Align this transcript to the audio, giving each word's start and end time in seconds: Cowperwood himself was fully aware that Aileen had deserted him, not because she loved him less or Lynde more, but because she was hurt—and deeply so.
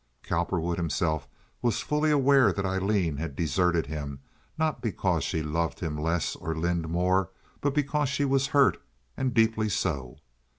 Cowperwood 0.23 0.77
himself 0.79 1.27
was 1.61 1.81
fully 1.81 2.09
aware 2.09 2.51
that 2.51 2.65
Aileen 2.65 3.17
had 3.17 3.35
deserted 3.35 3.85
him, 3.85 4.19
not 4.57 4.81
because 4.81 5.23
she 5.23 5.43
loved 5.43 5.79
him 5.79 5.95
less 5.95 6.35
or 6.35 6.55
Lynde 6.55 6.89
more, 6.89 7.29
but 7.61 7.75
because 7.75 8.09
she 8.09 8.25
was 8.25 8.47
hurt—and 8.47 9.35
deeply 9.35 9.69
so. 9.69 10.17